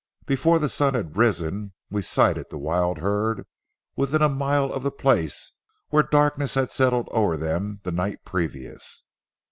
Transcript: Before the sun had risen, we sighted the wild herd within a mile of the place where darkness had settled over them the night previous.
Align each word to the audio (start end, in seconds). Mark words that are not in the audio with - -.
Before 0.25 0.57
the 0.57 0.67
sun 0.67 0.95
had 0.95 1.15
risen, 1.15 1.73
we 1.91 2.01
sighted 2.01 2.49
the 2.49 2.57
wild 2.57 2.97
herd 2.97 3.45
within 3.95 4.23
a 4.23 4.29
mile 4.29 4.73
of 4.73 4.81
the 4.81 4.89
place 4.89 5.51
where 5.89 6.01
darkness 6.01 6.55
had 6.55 6.71
settled 6.71 7.07
over 7.11 7.37
them 7.37 7.77
the 7.83 7.91
night 7.91 8.25
previous. 8.25 9.03